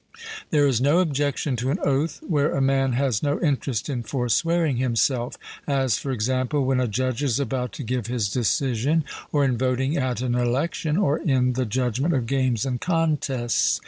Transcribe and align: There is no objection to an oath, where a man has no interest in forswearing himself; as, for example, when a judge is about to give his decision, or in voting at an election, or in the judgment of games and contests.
There 0.49 0.65
is 0.65 0.81
no 0.81 0.97
objection 0.97 1.55
to 1.57 1.69
an 1.69 1.77
oath, 1.83 2.21
where 2.27 2.55
a 2.55 2.59
man 2.59 2.93
has 2.93 3.21
no 3.21 3.39
interest 3.39 3.87
in 3.87 4.01
forswearing 4.01 4.77
himself; 4.77 5.37
as, 5.67 5.99
for 5.99 6.11
example, 6.11 6.65
when 6.65 6.79
a 6.79 6.87
judge 6.87 7.21
is 7.21 7.39
about 7.39 7.71
to 7.73 7.83
give 7.83 8.07
his 8.07 8.27
decision, 8.27 9.03
or 9.31 9.45
in 9.45 9.59
voting 9.59 9.97
at 9.97 10.21
an 10.23 10.33
election, 10.33 10.97
or 10.97 11.19
in 11.19 11.53
the 11.53 11.67
judgment 11.67 12.15
of 12.15 12.25
games 12.25 12.65
and 12.65 12.81
contests. 12.81 13.79